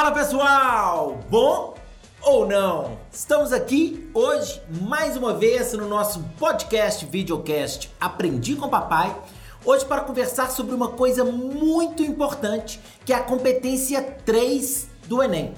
[0.00, 1.20] Fala pessoal!
[1.28, 1.74] Bom
[2.22, 2.96] ou não?
[3.12, 9.14] Estamos aqui hoje, mais uma vez, no nosso podcast, videocast Aprendi com Papai.
[9.62, 15.52] Hoje para conversar sobre uma coisa muito importante, que é a competência 3 do Enem.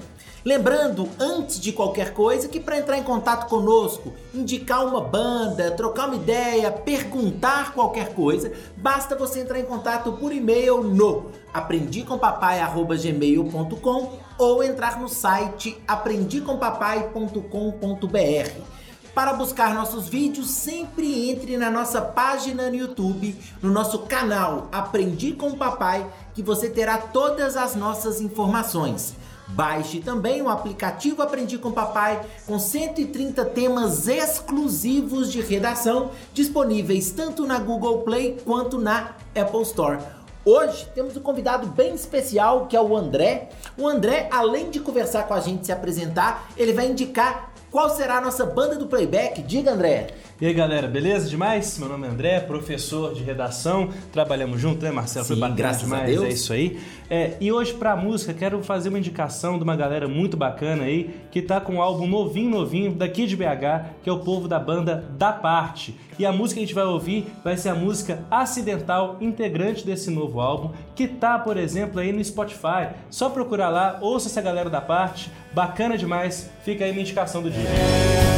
[0.45, 6.07] Lembrando, antes de qualquer coisa, que para entrar em contato conosco, indicar uma banda, trocar
[6.07, 14.61] uma ideia, perguntar qualquer coisa, basta você entrar em contato por e-mail no aprendicompapai@gmail.com ou
[14.61, 18.73] entrar no site aprendicompapai.com.br.
[19.15, 25.33] Para buscar nossos vídeos, sempre entre na nossa página no YouTube, no nosso canal Aprendi
[25.33, 29.13] com Papai, que você terá todas as nossas informações.
[29.47, 37.45] Baixe também o aplicativo Aprendi com Papai, com 130 temas exclusivos de redação, disponíveis tanto
[37.45, 39.99] na Google Play quanto na Apple Store.
[40.45, 43.49] Hoje temos um convidado bem especial que é o André.
[43.77, 47.89] O André, além de conversar com a gente e se apresentar, ele vai indicar qual
[47.89, 49.41] será a nossa banda do playback.
[49.41, 50.07] Diga, André.
[50.43, 51.79] E aí galera, beleza demais?
[51.79, 53.87] Meu nome é André, professor de redação.
[54.11, 55.23] Trabalhamos junto, né, Marcelo?
[55.23, 56.23] Sim, Foi bacana graças demais, a Deus.
[56.25, 56.81] é isso aí.
[57.09, 61.15] É, e hoje, pra música, quero fazer uma indicação de uma galera muito bacana aí,
[61.31, 64.59] que tá com um álbum novinho, novinho, daqui de BH, que é o povo da
[64.59, 65.97] banda Da Parte.
[66.19, 70.11] E a música que a gente vai ouvir vai ser a música Acidental, integrante desse
[70.11, 72.89] novo álbum, que tá, por exemplo, aí no Spotify.
[73.09, 76.49] Só procurar lá, ouça essa galera da parte, bacana demais.
[76.65, 78.32] Fica aí minha indicação do dia.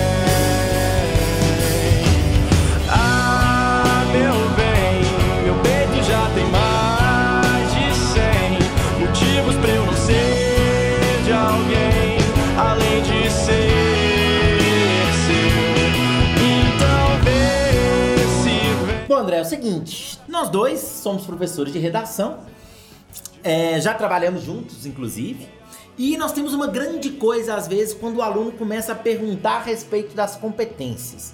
[19.45, 22.39] O seguinte: nós dois somos professores de redação,
[23.43, 25.47] é, já trabalhamos juntos, inclusive,
[25.97, 29.61] e nós temos uma grande coisa, às vezes, quando o aluno começa a perguntar a
[29.61, 31.33] respeito das competências.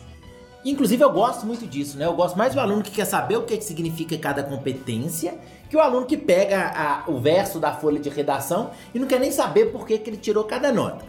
[0.64, 2.06] Inclusive, eu gosto muito disso, né?
[2.06, 5.78] Eu gosto mais do aluno que quer saber o que, que significa cada competência que
[5.78, 9.32] o aluno que pega a, o verso da folha de redação e não quer nem
[9.32, 11.06] saber por que, que ele tirou cada nota.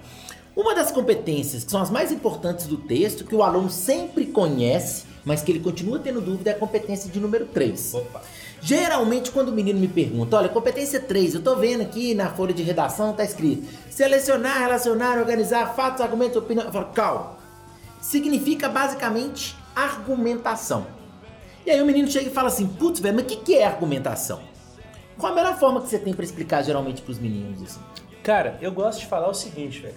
[0.54, 5.11] Uma das competências que são as mais importantes do texto, que o aluno sempre conhece
[5.24, 7.94] mas que ele continua tendo dúvida é a competência de número 3.
[7.94, 8.22] Opa.
[8.60, 12.54] Geralmente, quando o menino me pergunta, olha, competência 3, eu tô vendo aqui na folha
[12.54, 16.66] de redação, tá escrito selecionar, relacionar, organizar fatos, argumentos, opinião.
[16.66, 17.36] Eu falo, calma.
[18.00, 20.86] Significa basicamente argumentação.
[21.66, 23.66] E aí o menino chega e fala assim, putz, velho, mas o que, que é
[23.66, 24.40] argumentação?
[25.18, 27.80] Qual a melhor forma que você tem para explicar geralmente para os meninos assim?
[28.22, 29.94] Cara, eu gosto de falar o seguinte, velho.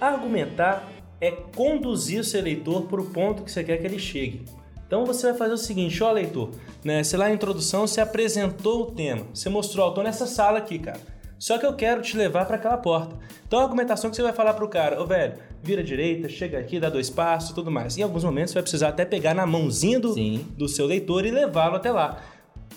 [0.00, 0.88] Argumentar
[1.20, 4.44] é conduzir o seu leitor para o ponto que você quer que ele chegue.
[4.90, 6.50] Então você vai fazer o seguinte, ó leitor,
[6.82, 7.04] né?
[7.04, 10.80] Sei lá na introdução você apresentou o tema, você mostrou, ó, tô nessa sala aqui,
[10.80, 10.98] cara.
[11.38, 13.16] Só que eu quero te levar para aquela porta.
[13.46, 16.58] Então a argumentação que você vai falar pro cara, ô velho, vira à direita, chega
[16.58, 17.96] aqui, dá dois passos, tudo mais.
[17.96, 21.30] Em alguns momentos você vai precisar até pegar na mãozinha do, do seu leitor e
[21.30, 22.20] levá-lo até lá.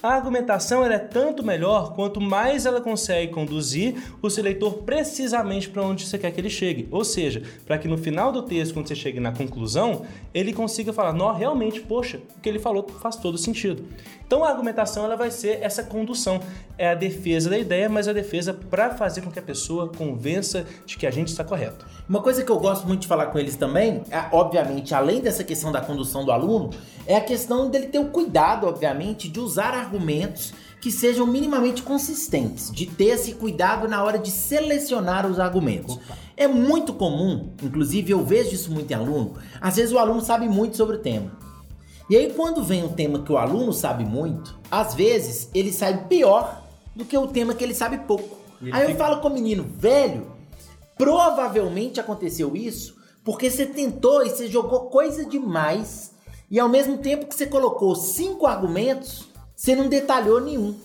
[0.04, 5.82] A argumentação é tanto melhor quanto mais ela consegue conduzir o seu leitor precisamente para
[5.82, 6.90] onde você quer que ele chegue.
[6.92, 10.92] Ou seja, para que no final do texto, quando você chegue na conclusão, ele consiga
[10.92, 13.86] falar: não, realmente, poxa, o que ele falou faz todo sentido.
[14.28, 16.42] Então a argumentação ela vai ser essa condução,
[16.78, 20.66] é a defesa da ideia, mas a defesa para fazer com que a pessoa convença
[20.86, 21.86] de que a gente está correto.
[22.08, 25.44] Uma coisa que eu gosto muito de falar com eles também, é, obviamente, além dessa
[25.44, 26.72] questão da condução do aluno,
[27.06, 32.70] é a questão dele ter o cuidado, obviamente, de usar argumentos que sejam minimamente consistentes,
[32.70, 35.96] de ter esse cuidado na hora de selecionar os argumentos.
[35.96, 36.18] Opa.
[36.36, 40.50] É muito comum, inclusive eu vejo isso muito em aluno, às vezes o aluno sabe
[40.50, 41.32] muito sobre o tema.
[42.10, 46.06] E aí quando vem um tema que o aluno sabe muito, às vezes ele sai
[46.08, 46.63] pior
[46.96, 48.38] do que o tema que ele sabe pouco.
[48.62, 48.92] Ele aí fica...
[48.92, 50.32] eu falo com o menino, velho,
[50.98, 56.12] provavelmente aconteceu isso porque você tentou e você jogou coisa demais
[56.52, 60.76] e ao mesmo tempo que você colocou cinco argumentos, você não detalhou nenhum.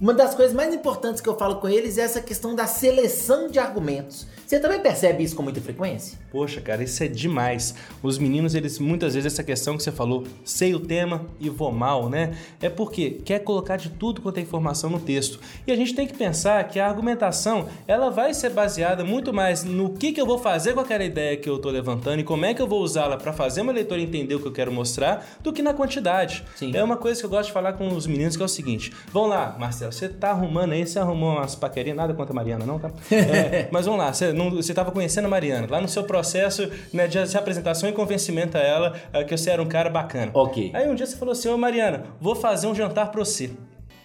[0.00, 3.48] Uma das coisas mais importantes que eu falo com eles é essa questão da seleção
[3.48, 4.28] de argumentos.
[4.46, 6.18] Você também percebe isso com muita frequência?
[6.30, 7.74] Poxa, cara, isso é demais.
[8.02, 11.70] Os meninos, eles muitas vezes essa questão que você falou, sei o tema e vou
[11.70, 12.34] mal, né?
[12.62, 15.40] É porque quer colocar de tudo quanto é informação no texto.
[15.66, 19.64] E a gente tem que pensar que a argumentação, ela vai ser baseada muito mais
[19.64, 22.46] no que, que eu vou fazer com aquela ideia que eu estou levantando e como
[22.46, 25.26] é que eu vou usá-la para fazer uma leitor entender o que eu quero mostrar,
[25.42, 26.44] do que na quantidade.
[26.54, 26.74] Sim.
[26.74, 28.92] É uma coisa que eu gosto de falar com os meninos que é o seguinte:
[29.12, 32.64] vamos lá, Marcelo, você tá arrumando aí, você arrumou umas paquerinhas, nada contra a Mariana,
[32.64, 32.90] não, tá?
[33.10, 36.70] É, mas vamos lá, você não, você estava conhecendo a Mariana, lá no seu processo
[36.92, 40.30] né, de apresentação e convencimento a ela uh, que você era um cara bacana.
[40.34, 40.70] Ok.
[40.74, 43.50] Aí um dia você falou assim, ô Mariana, vou fazer um jantar para você.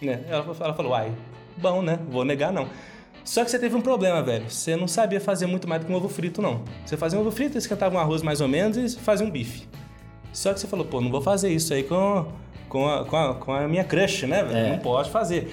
[0.01, 0.21] Né?
[0.27, 1.12] Ela, ela falou, uai,
[1.57, 2.00] bom, né?
[2.09, 2.68] Vou negar não.
[3.24, 4.50] Só que você teve um problema, velho.
[4.50, 6.62] Você não sabia fazer muito mais do que um ovo frito, não.
[6.85, 9.68] Você fazia um ovo frito, esquentava um arroz mais ou menos e fazia um bife.
[10.33, 12.27] Só que você falou, pô, não vou fazer isso aí com,
[12.68, 14.57] com, a, com, a, com a minha crush, né, velho?
[14.57, 14.69] É.
[14.71, 15.50] Não pode fazer.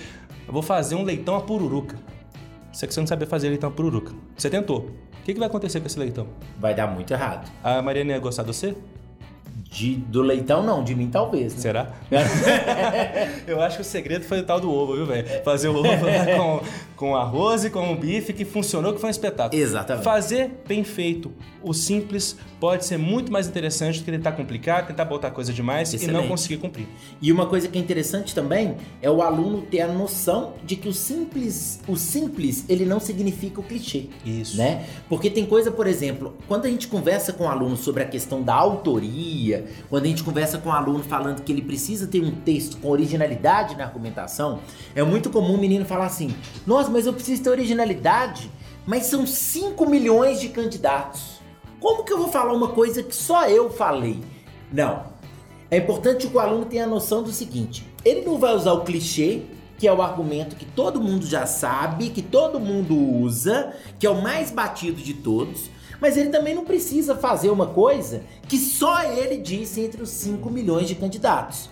[0.50, 1.96] Eu vou fazer um leitão a pururuca.
[2.72, 4.12] Só que você não sabia fazer leitão a pururuca.
[4.36, 4.78] Você tentou.
[4.78, 6.26] O que, que vai acontecer com esse leitão?
[6.58, 7.48] Vai dar muito errado.
[7.62, 8.74] A Mariana ia gostar de você?
[9.70, 10.82] De, do leitão, não.
[10.82, 11.54] De mim, talvez.
[11.54, 11.60] Né?
[11.60, 11.92] Será?
[13.46, 15.24] eu acho que o segredo foi o tal do ovo, viu, velho?
[15.44, 15.86] Fazer o ovo
[16.36, 16.64] com,
[17.00, 19.58] com arroz e com um bife que funcionou, que foi um espetáculo.
[19.58, 20.04] Exatamente.
[20.04, 21.32] Fazer bem feito,
[21.62, 25.94] o simples, pode ser muito mais interessante do que tentar complicar, tentar botar coisa demais
[25.94, 26.14] Excelente.
[26.14, 26.86] e não conseguir cumprir.
[27.22, 30.90] E uma coisa que é interessante também é o aluno ter a noção de que
[30.90, 34.08] o simples, o simples, ele não significa o clichê.
[34.24, 34.58] Isso.
[34.58, 34.84] Né?
[35.08, 38.42] Porque tem coisa, por exemplo, quando a gente conversa com o aluno sobre a questão
[38.42, 42.30] da autoria, quando a gente conversa com o aluno falando que ele precisa ter um
[42.30, 44.60] texto com originalidade na argumentação,
[44.94, 46.34] é muito comum o menino falar assim:
[46.90, 48.50] "Nossa, mas eu preciso ter originalidade,
[48.84, 51.40] mas são 5 milhões de candidatos".
[51.78, 54.20] Como que eu vou falar uma coisa que só eu falei?
[54.72, 55.04] Não.
[55.70, 58.82] É importante que o aluno tenha a noção do seguinte: ele não vai usar o
[58.82, 59.42] clichê,
[59.78, 64.10] que é o argumento que todo mundo já sabe, que todo mundo usa, que é
[64.10, 65.70] o mais batido de todos,
[66.00, 70.50] mas ele também não precisa fazer uma coisa que só ele disse entre os 5
[70.50, 71.70] milhões de candidatos.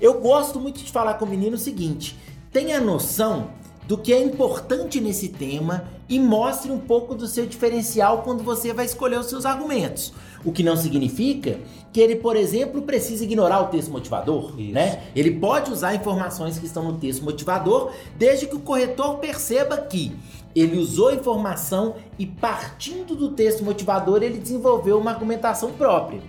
[0.00, 2.18] Eu gosto muito de falar com o menino o seguinte:
[2.50, 3.50] tenha noção
[3.86, 8.72] do que é importante nesse tema e mostre um pouco do seu diferencial quando você
[8.72, 10.12] vai escolher os seus argumentos.
[10.44, 11.58] O que não significa
[11.92, 14.72] que ele, por exemplo, precisa ignorar o texto motivador, Isso.
[14.72, 15.04] né?
[15.14, 20.14] Ele pode usar informações que estão no texto motivador, desde que o corretor perceba que
[20.54, 26.20] ele usou informação e partindo do texto motivador ele desenvolveu uma argumentação própria.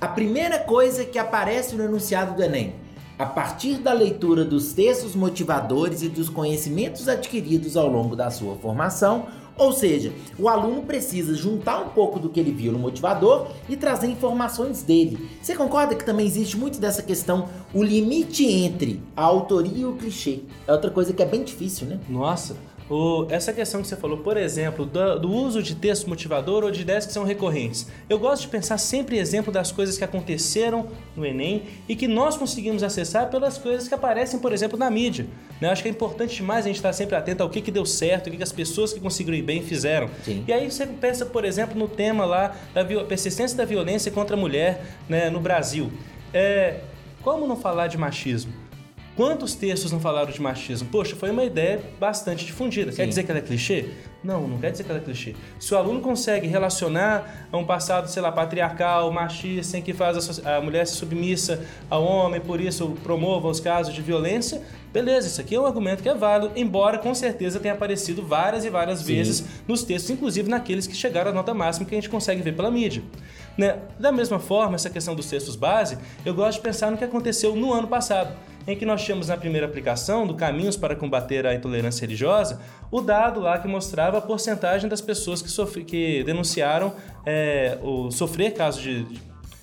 [0.00, 2.74] A primeira coisa que aparece no enunciado do Enem
[3.18, 8.56] a partir da leitura dos textos motivadores e dos conhecimentos adquiridos ao longo da sua
[8.56, 9.26] formação,
[9.58, 13.76] ou seja, o aluno precisa juntar um pouco do que ele viu no motivador e
[13.76, 15.30] trazer informações dele.
[15.40, 19.94] Você concorda que também existe muito dessa questão, o limite entre a autoria e o
[19.94, 20.40] clichê?
[20.66, 21.98] É outra coisa que é bem difícil, né?
[22.06, 22.54] Nossa,
[22.88, 26.70] o, essa questão que você falou, por exemplo, do, do, uso de texto motivador ou
[26.70, 27.88] de ideias que são recorrentes.
[28.08, 30.86] Eu gosto de pensar sempre em exemplo das coisas que aconteceram
[31.16, 35.26] no Enem e que nós conseguimos acessar pelas coisas que aparecem, por exemplo, na mídia.
[35.60, 35.66] Né?
[35.68, 37.84] Eu acho que é importante demais a gente estar sempre atento ao que, que deu
[37.84, 40.08] certo, o que, que as pessoas que conseguiram ir bem fizeram.
[40.24, 40.44] Sim.
[40.46, 44.38] E aí você pensa, por exemplo, no tema lá da persistência da violência contra a
[44.38, 45.90] mulher né, no Brasil.
[46.32, 46.80] É,
[47.22, 48.65] como não falar de machismo?
[49.16, 50.88] Quantos textos não falaram de machismo?
[50.90, 52.92] Poxa, foi uma ideia bastante difundida.
[52.92, 52.98] Sim.
[52.98, 53.86] Quer dizer que ela é clichê?
[54.22, 55.34] Não, não quer dizer que ela é clichê.
[55.58, 60.44] Se o aluno consegue relacionar a um passado, sei lá, patriarcal, machista, em que faz
[60.44, 64.60] a, a mulher se submissa ao homem, por isso promova os casos de violência,
[64.92, 68.66] beleza, isso aqui é um argumento que é válido, embora com certeza tenha aparecido várias
[68.66, 69.14] e várias Sim.
[69.14, 72.54] vezes nos textos, inclusive naqueles que chegaram à nota máxima que a gente consegue ver
[72.54, 73.02] pela mídia.
[73.56, 73.78] Né?
[73.98, 77.56] Da mesma forma, essa questão dos textos base, eu gosto de pensar no que aconteceu
[77.56, 78.36] no ano passado
[78.66, 82.60] em que nós tínhamos na primeira aplicação do Caminhos para Combater a Intolerância Religiosa,
[82.90, 86.92] o dado lá que mostrava a porcentagem das pessoas que, que denunciaram
[87.24, 89.06] é, o sofrer casos de,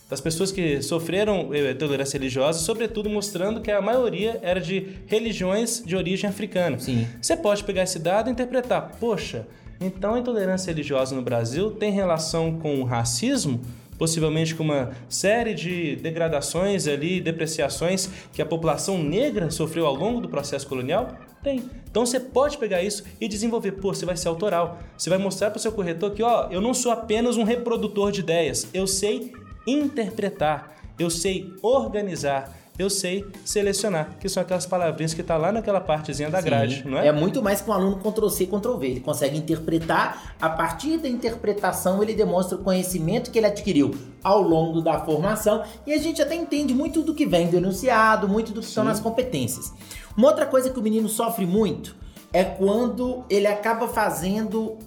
[0.10, 5.84] das pessoas que sofreram é, intolerância religiosa, sobretudo mostrando que a maioria era de religiões
[5.86, 6.80] de origem africana.
[6.80, 7.08] Sim.
[7.22, 9.46] Você pode pegar esse dado e interpretar, poxa,
[9.82, 13.60] então a intolerância religiosa no Brasil tem relação com o racismo?
[14.04, 20.20] Possivelmente com uma série de degradações ali, depreciações que a população negra sofreu ao longo
[20.20, 21.18] do processo colonial?
[21.42, 21.64] Tem.
[21.90, 23.72] Então você pode pegar isso e desenvolver.
[23.72, 24.78] Pô, você vai ser autoral.
[24.98, 28.12] Você vai mostrar para o seu corretor que, ó, eu não sou apenas um reprodutor
[28.12, 28.68] de ideias.
[28.74, 29.32] Eu sei
[29.66, 35.80] interpretar, eu sei organizar, eu sei selecionar, que são aquelas palavrinhas que está lá naquela
[35.80, 37.08] partezinha da grade, Sim, não é?
[37.08, 38.88] É muito mais que um aluno Ctrl-C, Ctrl-V.
[38.88, 44.42] Ele consegue interpretar, a partir da interpretação ele demonstra o conhecimento que ele adquiriu ao
[44.42, 48.52] longo da formação e a gente até entende muito do que vem do enunciado, muito
[48.52, 48.74] do que Sim.
[48.74, 49.72] são as competências.
[50.18, 51.96] Uma outra coisa que o menino sofre muito
[52.32, 54.80] é quando ele acaba fazendo,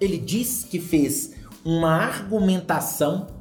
[0.00, 3.37] ele diz que fez uma argumentação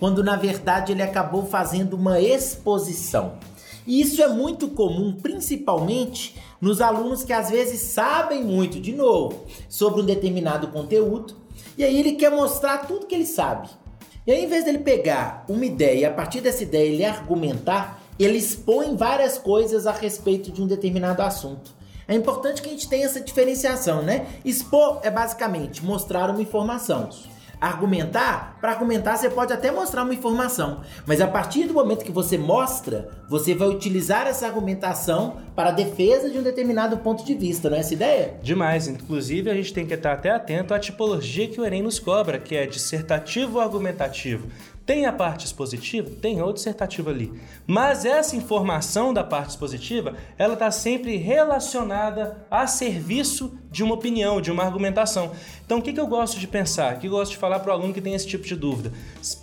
[0.00, 3.34] quando na verdade ele acabou fazendo uma exposição.
[3.86, 9.44] E isso é muito comum, principalmente nos alunos que às vezes sabem muito, de novo,
[9.68, 11.36] sobre um determinado conteúdo,
[11.76, 13.68] e aí ele quer mostrar tudo que ele sabe.
[14.26, 18.02] E aí, em vez dele pegar uma ideia e a partir dessa ideia ele argumentar,
[18.18, 21.74] ele expõe várias coisas a respeito de um determinado assunto.
[22.06, 24.26] É importante que a gente tenha essa diferenciação, né?
[24.44, 27.08] Expor é basicamente mostrar uma informação.
[27.60, 32.10] Argumentar, para argumentar você pode até mostrar uma informação, mas a partir do momento que
[32.10, 37.34] você mostra, você vai utilizar essa argumentação para a defesa de um determinado ponto de
[37.34, 38.38] vista, não é essa ideia?
[38.42, 41.98] Demais, inclusive a gente tem que estar até atento à tipologia que o Enem nos
[41.98, 44.48] cobra, que é dissertativo argumentativo.
[44.90, 46.10] Tem a parte expositiva?
[46.20, 47.32] Tem o dissertativo ali.
[47.64, 54.40] Mas essa informação da parte expositiva, ela está sempre relacionada a serviço de uma opinião,
[54.40, 55.30] de uma argumentação.
[55.64, 56.96] Então, o que, que eu gosto de pensar?
[56.96, 58.92] O que eu gosto de falar para o aluno que tem esse tipo de dúvida?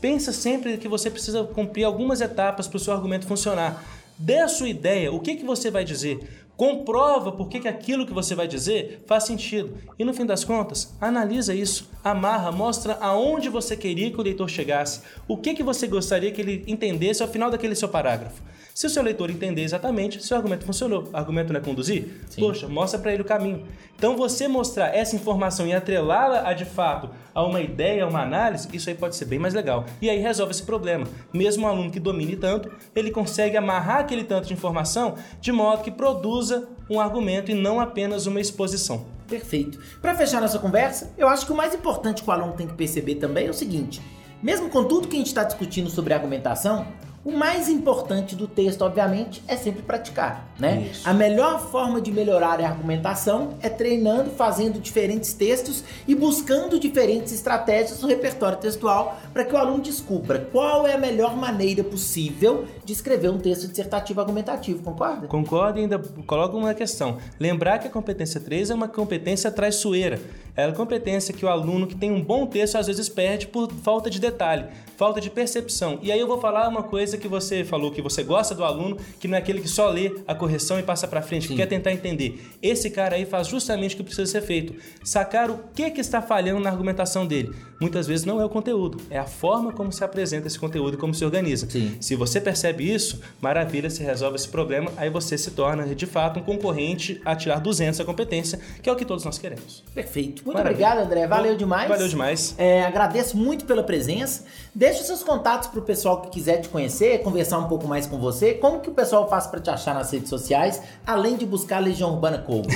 [0.01, 3.81] Pensa sempre que você precisa cumprir algumas etapas para o seu argumento funcionar.
[4.17, 6.46] Dê a sua ideia, o que, que você vai dizer?
[6.57, 9.77] Comprova por que, aquilo que você vai dizer faz sentido.
[9.97, 14.49] E no fim das contas, analisa isso, amarra, mostra aonde você queria que o leitor
[14.49, 18.41] chegasse, o que, que você gostaria que ele entendesse ao final daquele seu parágrafo.
[18.77, 21.09] Se o seu leitor entender exatamente, seu argumento funcionou.
[21.11, 22.21] O argumento não é conduzir?
[22.29, 22.41] Sim.
[22.41, 23.65] Poxa, mostra para ele o caminho.
[23.95, 28.21] Então você mostrar essa informação e atrelá-la a de fato a uma ideia, a uma
[28.21, 29.83] análise, isso aí pode ser bem mais legal.
[29.99, 31.07] E aí resolve esse problema.
[31.33, 35.81] Mesmo um aluno que domine tanto, ele consegue amarrar aquele tanto de informação de modo
[35.81, 39.07] que produza um argumento e não apenas uma exposição.
[39.27, 39.79] Perfeito.
[40.03, 42.75] Para fechar nossa conversa, eu acho que o mais importante que o aluno tem que
[42.75, 43.99] perceber também é o seguinte:
[44.39, 46.85] mesmo com tudo que a gente está discutindo sobre argumentação,
[47.27, 50.87] o mais importante do texto, obviamente, é sempre praticar, né?
[50.89, 51.07] Isso.
[51.07, 57.33] A melhor forma de melhorar a argumentação é treinando, fazendo diferentes textos e buscando diferentes
[57.33, 62.63] estratégias no repertório textual para que o aluno descubra qual é a melhor maneira possível
[62.85, 65.27] de escrever um texto dissertativo argumentativo, concorda?
[65.27, 67.17] Concordo e ainda coloco uma questão.
[67.37, 70.17] Lembrar que a competência 3 é uma competência traiçoeira.
[70.57, 73.71] É a competência que o aluno que tem um bom texto às vezes perde por
[73.83, 74.65] falta de detalhe,
[74.97, 75.99] falta de percepção.
[76.01, 78.97] E aí eu vou falar uma coisa que você falou que você gosta do aluno,
[79.19, 81.49] que não é aquele que só lê a correção e passa para frente, Sim.
[81.49, 82.43] que quer tentar entender.
[82.59, 84.73] Esse cara aí faz justamente o que precisa ser feito.
[85.03, 87.53] Sacar o que, que está falhando na argumentação dele.
[87.79, 90.97] Muitas vezes não é o conteúdo, é a forma como se apresenta esse conteúdo e
[90.97, 91.69] como se organiza.
[91.69, 91.95] Sim.
[92.01, 96.39] Se você percebe isso, maravilha, se resolve esse problema, aí você se torna de fato
[96.39, 99.83] um concorrente a tirar 200 a competência, que é o que todos nós queremos.
[99.93, 100.46] Perfeito.
[100.47, 100.87] Muito maravilha.
[100.87, 101.27] obrigado, André.
[101.27, 101.89] Valeu demais.
[101.89, 102.55] Valeu demais.
[102.57, 104.45] É, agradeço muito pela presença.
[104.73, 108.17] Deixe seus contatos para o pessoal que quiser te conhecer, conversar um pouco mais com
[108.17, 108.53] você.
[108.53, 111.79] Como que o pessoal faz para te achar nas redes sociais, além de buscar a
[111.79, 112.69] Legião Urbana Covo?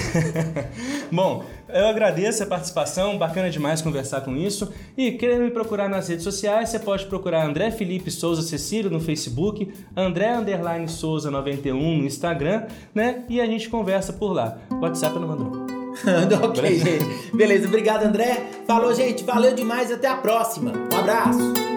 [1.09, 4.73] Bom, eu agradeço a participação, bacana demais conversar com isso.
[4.97, 8.99] E querendo me procurar nas redes sociais, você pode procurar André Felipe Souza Cecílio no
[8.99, 13.23] Facebook, André Underline Souza 91 no Instagram, né?
[13.29, 14.57] E a gente conversa por lá.
[14.81, 15.60] WhatsApp não mandou.
[16.43, 17.31] ok, gente.
[17.33, 18.49] Beleza, obrigado, André.
[18.67, 19.23] Falou, gente.
[19.23, 19.91] Valeu demais.
[19.91, 20.71] Até a próxima.
[20.71, 21.70] Um abraço.